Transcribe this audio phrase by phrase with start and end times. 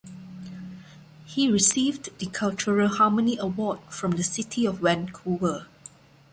[1.27, 5.67] He received the Cultural Harmony Award from the City of Vancouver.